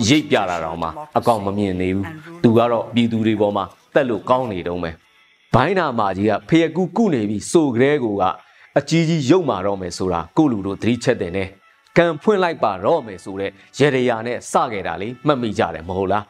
[0.07, 2.05] ရိတ်ပြတာတော့မှအကောင်မမြင်သေးဘူး
[2.43, 4.91] သူကတော့ပြည်သူတွေပေါ်မှာတက်လို့ကောင်းနေတုံးပဲ
[5.53, 8.05] ဘိုင်းနာမာကြီးကဖယကူကုနေပြီးစိုးကလေးက
[8.79, 11.49] အကြီးကြီးရုပ်မာတော့မယ်ဆိုတာကိုလူတို့သတိချက်တင်တယ်
[11.97, 16.23] ကံဖွင့်လိုက်ပါတော့မယ်ဆိုတဲ့ရေရရာနဲ့စခဲ့တာလေမှတ်မိကြတယ်မဟုတ်လား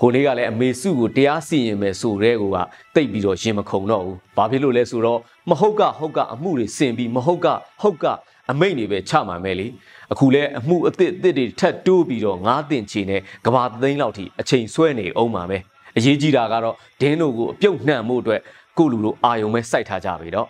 [0.00, 2.58] ကိုလေးကလည်းအမေစုကိုတရားစီရင်မယ်ဆိုတဲ့ကိုက
[2.94, 7.46] တိတ်ပြီးတော့ရင်မခုံတော့ဘူးဘာဖြစ်လို့လဲဆိုတော့မဟုတ်ကဟုတ်ကအမှုတွေစင်ပြီးမဟုတ်က
[7.82, 8.06] ဟုတ်က
[8.50, 9.66] အမိတ်တွေပဲချမှန်မယ်လေ
[10.12, 15.58] အခုလဲအမှုအစ်စ်အစ်တွေထပ်တိုးပြီးတော့ငားတင်ချီနဲ့ကဘာသိန်းလောက်ထိအချိန်ဆွဲနေအောင်ပါပဲ
[15.96, 18.40] အရေးကြီးတာကတော့ဒင်းတို့ကိုအပြုတ်နှံ့မှုအတွက်
[18.78, 20.48] ကိုလူလိုအာယုံပဲစိုက်ထားကြပြီတော့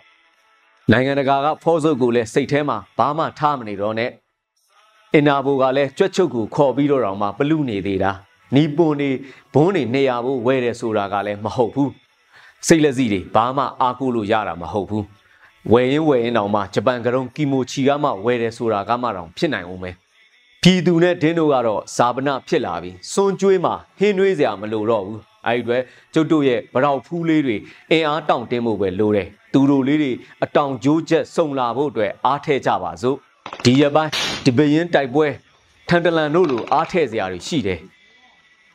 [0.91, 4.09] နိုင်ငံတကာကဖောစုပ်ကိုလည်းစိတ်ထဲမှာဘာမှထားမနေတော့နဲ့
[5.13, 8.11] အင်နာဘိုကလည်းကြွက်ချုပ်ကိုခေါ်ပြီးတော့တောင်မှပလူနေသေးတာ
[8.55, 9.09] နီပွန်နေ
[9.53, 11.91] ဘုန်းနေနေရဖို့ဝဲတယ်ဆိုတာကလည်းမဟုတ်ဘူး
[12.67, 15.05] စိတ်လက်စီတွေဘာမှအားကိုးလို့ရတာမဟုတ်ဘူး
[15.71, 19.91] ဝယ်ရင်ဝယ်ရင်တောင်မှဂျပန်ကရုံကီမိုချီကမှဝယ်တယ်ဆိုတာကမှတောင်ဖြစ်နိုင်အောင်ပဲ
[20.61, 25.81] ပြည်သူနဲ့ဒင်းတို့ကတော့ဇာပနာဖြစ်လာပြီစွန်ကျွေးမှာဟင်းနှွေးစရာမလိုတော့ဘူး အဲဒီအတွက်
[26.13, 27.57] ကျုပ်တို့ရဲ့ဗရောက်ဖူးလေးတွေ
[27.91, 30.11] အင်အားတောင့်တင်းဖို့ပဲလိုတယ်သူတို့လေးတွေ
[30.43, 33.17] အတောင်ကျိုးချက်စုံလာဖို့အတွက်အားထည့်ကြပါစို့
[33.65, 34.11] ဒီရပိုင်း
[34.45, 35.27] ဒီဘရင်တိုက်ပွဲ
[35.89, 37.79] ထန်တလန်တို့လိုအားထည့်စရာတွေရှိတယ်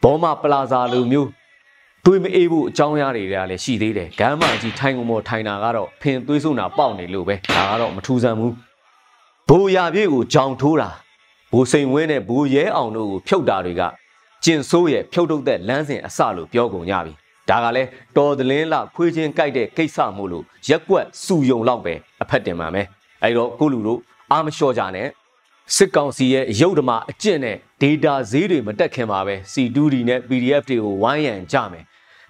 [0.03, 1.29] ဘောမပလာဇာလိုမျိုး
[2.05, 8.55] တွေးမအေးဖို့အကြောင်းအရာတွေကလည်းရှိသေးတယ်ဂမ်းမကြီးထိုင်ကုန်ပေါ်ထိုင်တာကတော့ဖင်သွေးဆုံးတာပေါက်နေလို့ပဲဒါကတော့မထူးဆန်းဘူး
[9.49, 10.91] ဘိုးရပြည့်ကိုကြောင်ထိုးတာ
[11.53, 13.83] ဘိုးစိန်ဝင်းနဲ့ဘိုးရဲအောင်တို့ကိုဖြုတ်တာတွေက
[14.45, 17.13] ကျင်ဆိုးရဲ့ဖြုတ်ထုတ်တဲ့လမ်းစဉ်အစလို့ပြောကုန်ကြပြီ
[17.49, 22.87] ဒါကလည်းတော်သလင်းလခွေးချင်းကြိုက်တဲ့ကိစ္စမို့လို့ရက်ကွက်စူယုံလောက်ပဲအဖက်တင်ပါမယ်
[23.23, 24.01] အဲ့တော့ကိုလူတို့
[24.33, 25.09] အာမလျှော့ကြနဲ့
[25.77, 31.85] စစ်ကောင်စီရဲ့ရုပ်ဓမ္မအကျင့်နဲ့ data ဈေးတွေမတက်ခင်ပါပဲ C2D နဲ့ PDF တွေကိုဝိုင်းရန်ကြမယ်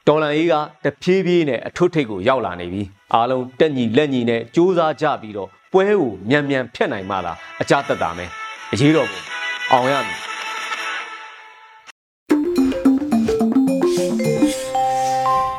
[0.07, 2.83] တော်လန်ရေးကတဖြည်းဖြည်းနဲ့အထွတ်ထိပ်ကိုရောက်လာနေပြီ
[3.15, 8.31] အားလုံးတက်ညီလက်ညီနဲ့စူးစမ်းကြပြီးတော့ပွဲကိုမြန်မြန်ဖျက်နိုင်မှလားအကြတက်တာမယ်
[8.73, 9.21] အရေးတော်ပုံ
[9.73, 10.19] အောင်ရမည်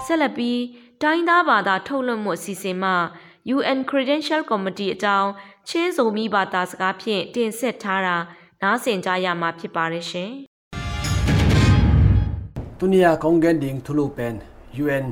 [0.07, 0.59] ဆက်လက်ပြီး
[1.01, 2.91] တိုင်းသားဘာသာထုတ်လွှင့်မှုအစီအစဉ်မှ
[3.55, 5.29] UN Credential Committee အကြောင်း
[5.67, 8.17] ချင်းစုံမိဘာသာစကားဖြင့်တင်ဆက်ထားတာ
[8.61, 10.31] နားဆင်ကြရမှာဖြစ်ပါတယ်ရှင်။
[12.79, 14.35] Tunia Kongen ding thulu pen
[14.83, 15.05] UN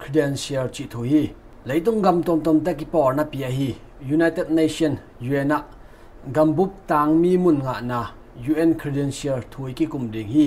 [0.00, 1.22] Credential chi thu hi
[1.68, 3.70] leitung gam tom tom ta ki por na pia hi
[4.16, 5.58] United Nation UN a
[6.36, 8.00] gambup tang mi mun nga na
[8.52, 10.46] UN Credential thui ki kum ding hi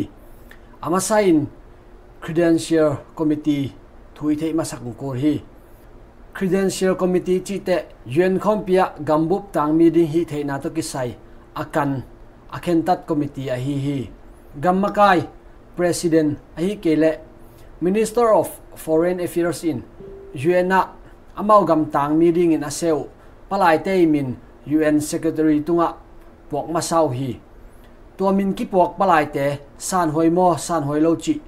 [0.85, 1.37] ama sign
[2.23, 3.65] Credential Committee
[4.17, 5.39] thui thế mà sắc ko hi.
[6.33, 11.15] Credential committee chi te yuen khom pia gambup tang meeting hi theina to ki sai
[11.53, 12.01] akan
[12.49, 14.07] akhen tat committee a hi hi.
[14.61, 15.21] Gammakai,
[15.75, 17.11] president a hi kele
[17.81, 19.83] minister of foreign affairs in
[20.33, 20.87] yuena
[21.35, 23.07] amau gam tang meeting in aseu
[23.49, 25.93] palai te min un secretary tunga
[26.49, 27.39] pok masau hi.
[28.17, 31.41] To min ki pok palai te san hoi mo, san hoi lo chi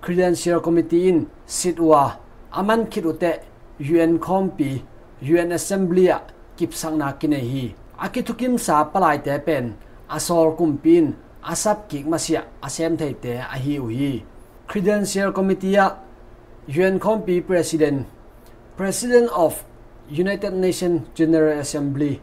[0.00, 2.18] credential committee in sitwa
[2.52, 3.32] aman khit ute
[3.80, 4.82] UN Compi
[5.20, 6.08] UN Assembly
[6.56, 9.76] kip sang na kine hi Akitukim sa palai te pen
[10.08, 14.24] asol kumpin asap kik masia asem Teite a hi u hi
[14.68, 15.96] credential committee a
[16.68, 18.06] UN Compi president
[18.76, 19.64] president of
[20.08, 22.20] United Nations General Assembly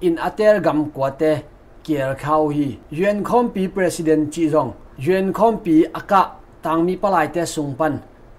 [0.00, 1.44] in ater gam kwate
[1.84, 7.94] kier khau hi UN Compi president chi jong UN Compi aka tangmi palai te sungpan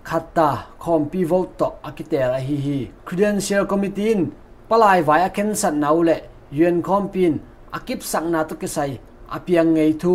[0.09, 0.49] khatta
[0.83, 2.79] Compi vote to akiter a hi hi.
[3.07, 4.21] Credential committee in
[4.69, 6.17] palai vai a ken san nau le
[6.51, 7.33] UN Compin
[7.77, 8.91] akip sang na to kisai
[9.35, 10.13] apiang ngei thu,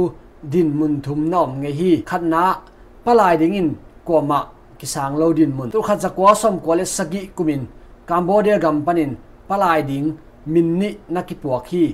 [0.53, 1.93] din mun thum nom ngei hi.
[2.11, 2.43] Khatna
[3.05, 3.69] palai ding in
[4.07, 4.41] ko ma
[4.81, 5.71] kisang lo din mun.
[5.75, 7.63] Tu khat zakwa som ko le sagi kumin,
[8.09, 9.13] cambodia gam panin
[9.49, 10.07] palai ding
[10.53, 11.85] min ni nakipuak hi.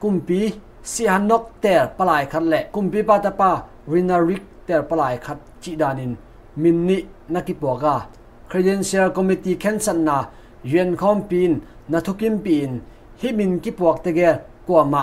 [0.00, 0.40] Kumpi,
[0.82, 3.50] si hanok ter palai khat le kumpi pa ta pa
[3.92, 6.12] rinarik เตอร์ปลายขัดจีดานิน
[6.62, 6.98] มินนิ
[7.34, 7.96] นักกิปวกา
[8.50, 10.18] Credential Committee เข็นสันนา
[10.68, 11.52] เยือนคอมปีน
[11.92, 12.70] นัทุกิมปีน
[13.20, 14.20] ฮิมินกิปวกเตเก
[14.68, 15.02] กัวมะ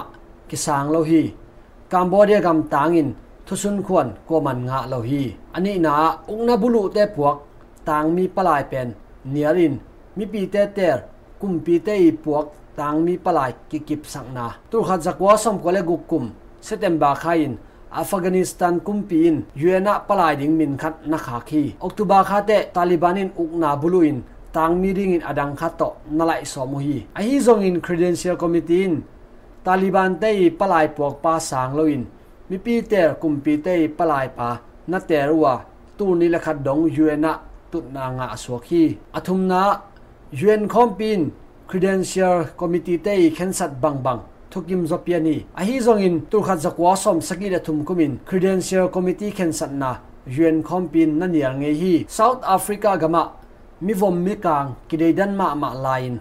[0.49, 1.21] กิสางโลฮี
[1.91, 3.07] กัมบอเดียกัมตางิน
[3.47, 5.95] ทุสุนควรกัวมันงะโลฮีอันนี้นา
[6.29, 7.35] องนาบุลุเตปวก
[7.89, 8.87] ต่างมีปลายเป็น
[9.31, 9.73] เนียริน
[10.17, 11.03] มีปีเตเตอร์
[11.41, 12.45] กุมปีเตอีปวก
[12.79, 16.23] ต่างมีปลายกิกิบสังนาตุขัดจักวาสมกวเลกุกุม
[16.65, 17.53] เซตเตมบาคายิน
[17.97, 24.17] อัฟกานิสถานกุมปีนยูเอ็นะปลายดิ่งมินคัดนักขากีออกตุบาคาเตตาลิบานินอุกนาบุลุอิน
[24.55, 25.81] ต่างมีดิ่งอินอดังคัตโต
[26.17, 28.91] นั่นแหละสมุฮีไอฮิซงอินครีเดนเชียลคอมมิตีน
[29.65, 32.03] ตาลิบานเตยปลายปวกปาสางโลอิน
[32.49, 34.49] มีปีเตอร์กุมปีเตยปลายปา
[34.91, 35.47] นัตเตรัว
[35.97, 37.33] ตูนิละคัดดงยูเอ็นะ
[37.71, 38.83] ตุนางะสวกี
[39.15, 39.61] อธุมนา
[40.39, 41.19] ยูเอ็นคอมปีน
[41.69, 44.19] ครีเดนเชียลคอมมิตีเตยเข็นสัดบังบัง
[44.51, 45.45] thukim zopiani.
[45.55, 49.51] A hi zong in tur khat zakwa som saki da thum kumin, credential committee khen
[49.53, 49.95] sat na
[50.27, 53.23] yuen khompin na niar nge hi, south africa gama
[53.81, 56.19] mi vom mi kang kidei dan ma ma lain.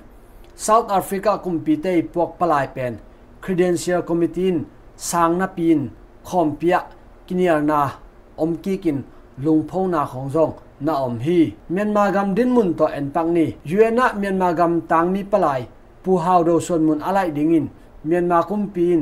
[0.56, 2.98] South africa kumpite pok palai pen,
[3.40, 4.64] credential committee
[4.96, 5.90] sang na pin
[6.24, 6.80] khompia
[7.26, 7.90] kinial na,
[8.38, 8.98] om ki kin
[9.42, 11.54] lungpho na khong zong, na om hi.
[11.70, 15.66] Myanmar gam din mun to en pang ni yuena myanmar gam tang mi palai
[16.02, 17.68] pu hau do son mun alai dingin
[18.06, 19.00] เมียนมาคุมปีน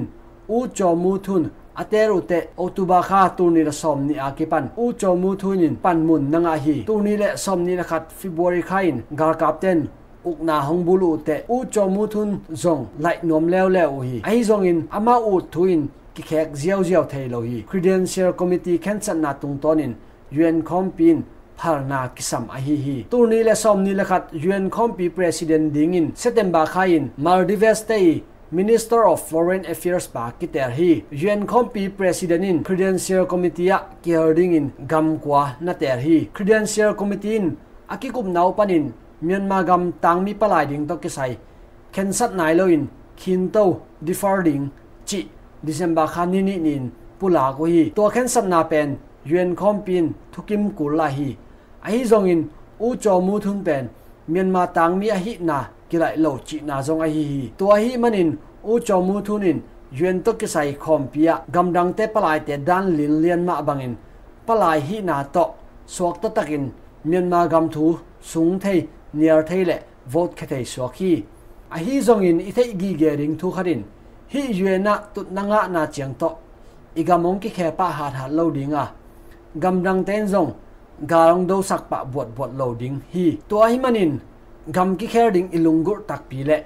[0.51, 1.43] อูจอมูทุน
[1.79, 9.79] อาเตรุเตอตุบาคาตูนีละสมนีอากิปันอูจอมูทุนินปันมุนนางอาฮีตูนีละสมนี่ละขัดฟิบริคายนกาลกาบเตน
[10.27, 12.29] อุกนาหงบุลูเตอูจอมูทุน
[12.63, 15.81] จงไหลนมแล้วแล้วฮีไอจงอินอามาอูทุน
[16.15, 19.93] กิแขกเจียวเจียวเทโลฮีคริเดนเชียลคอมมิตี้แคนสันนาตุงตอนิน
[20.35, 21.17] ยูเอ็นคอมปีน
[21.61, 27.93] พารนากิสัมอหีฮีตูนี้และสมนี้ละขัดยูเอ็นคอมปีประธานดิงอินเซตเตมบาคายินมาร์ดิเวสเต
[28.49, 34.57] Minister of Foreign Affairs pa kiter hi UN Compi President in Credential Committee a kiarding
[34.57, 36.33] in gamkwa na ter hi.
[36.33, 37.61] Credential Committee in
[37.93, 41.37] akikup nau panin Myanmar gam tang mi palai ding to kisai
[41.93, 42.89] khensat nai lo in
[43.21, 44.73] khin to defarding
[45.05, 45.29] chi
[45.61, 46.89] December khan ni nin
[47.21, 47.93] pula ko hi.
[47.93, 48.97] To khensat na pen
[49.29, 51.37] UN Compin thukim kula hi.
[51.85, 52.49] A hi zong in
[52.81, 53.93] u cho mu thun pen,
[54.25, 58.31] Myanmar tangmi a hi na kilai lo chi na zong a hi hi hi manin
[58.63, 59.59] u cho mu thunin
[59.99, 63.95] yuen to ki sai khom pia gamdang te palai te dan lin lian ma bangin
[64.47, 65.45] palai hi na to
[65.87, 66.65] suak ta takin
[67.05, 69.77] myanmar gam thu sung thei niar thei le
[70.13, 73.35] vote khe thei suak hi a à hi zong in i thei gi ge ring
[73.41, 73.83] thu kharin
[74.33, 74.43] hi
[74.79, 76.29] na tut nanga na chiang to
[76.95, 78.87] igamong ki khe pa ha ha lo dinga à.
[79.55, 80.51] gamdang ten zong
[81.11, 84.19] garong do sak pa buat buat loading hi to hi manin
[84.73, 86.57] gam ki kher ding ilungur tak pi le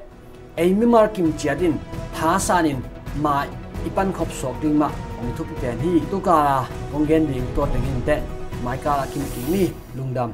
[0.62, 1.74] ei mi mar kim chiadin
[2.14, 2.80] tha sanin
[3.24, 3.34] ma
[3.88, 4.88] ipan khop sok ding ma
[5.20, 6.38] ong thup ten hi tu ka
[6.94, 8.16] ong gen ding to ding in te
[8.64, 9.64] mai ka la kim ki ni
[9.98, 10.30] lungdam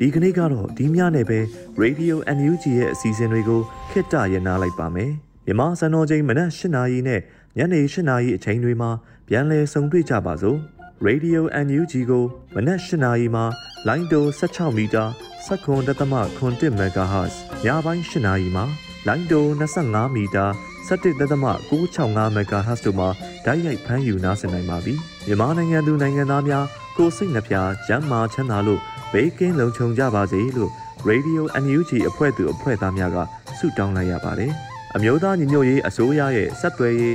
[0.00, 1.38] ဒီကနေ့ကတော့ဒီညနဲ့ပဲ
[1.82, 5.12] Radio NUG ရဲ့အစီအစဉ်တွေကိုခਿੱတရနာလိုက်ပါမယ်
[5.46, 7.20] မြန်မာစံတော်ချိန်မနက်၈နာရီနဲ့
[7.58, 8.90] ညနေ၈နာရီအချိန်တွေမှာ
[9.28, 10.58] ပြန်လည်ဆုံတွေ့ကြပါစို့
[11.06, 13.44] Radio NUG ကိုမနက်၈နာရီမှာ
[13.88, 15.04] လိုင်းတို16မီတာ
[15.46, 17.34] 7.3 MHz
[17.64, 18.64] ညပိုင်း၈နာရီမှာ
[19.06, 20.44] လိုင်းတို25မီတာ
[20.88, 23.08] 17.665 MHz တို့မှာ
[23.44, 24.94] ဓာတ်ရိုက်ဖမ်းယူနားဆင်နိုင်ပါပြီ
[25.26, 26.64] မြန်မာနိုင်ငံသူနိုင်ငံသားများ
[26.96, 27.54] ကိုစိတ်နှပြ
[27.86, 28.80] ကျန်းမာချမ်းသာလို့
[29.12, 30.70] ဘေးကင်းလုံခြုံကြပါစေလို့
[31.08, 33.18] Radio NUG အဖွဲ့သူအဖွဲ့သားများက
[33.58, 34.52] ဆုတောင်းလိုက်ရပါတယ်
[34.94, 37.14] အမျိုးသားညီညွတ်ရေးအစိုးရရဲ့စက်သွယ်ရေး